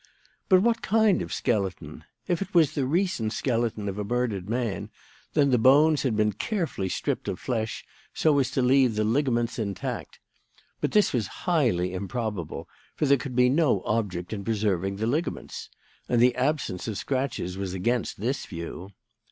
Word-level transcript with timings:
"But 0.49 0.63
what 0.63 0.81
kind 0.81 1.21
of 1.21 1.31
skeleton? 1.31 2.05
If 2.27 2.41
it 2.41 2.55
was 2.55 2.71
the 2.73 2.87
recent 2.87 3.33
skeleton 3.33 3.87
of 3.87 3.99
a 3.99 4.03
murdered 4.03 4.49
man, 4.49 4.89
then 5.33 5.51
the 5.51 5.59
bones 5.59 6.01
had 6.01 6.15
been 6.15 6.33
carefully 6.33 6.89
stripped 6.89 7.27
of 7.27 7.39
flesh 7.39 7.85
so 8.11 8.39
as 8.39 8.49
to 8.49 8.63
leave 8.63 8.95
the 8.95 9.03
ligaments 9.03 9.59
intact. 9.59 10.17
But 10.79 10.93
this 10.93 11.13
was 11.13 11.27
highly 11.45 11.93
improbable; 11.93 12.67
for 12.95 13.05
there 13.05 13.17
could 13.19 13.35
be 13.35 13.47
no 13.47 13.83
object 13.83 14.33
in 14.33 14.43
preserving 14.43 14.95
the 14.95 15.05
ligaments. 15.05 15.69
And 16.09 16.19
the 16.19 16.33
absence 16.35 16.87
of 16.87 16.97
scratches 16.97 17.55
was 17.55 17.75
against 17.75 18.19
this 18.19 18.47
view. 18.47 18.89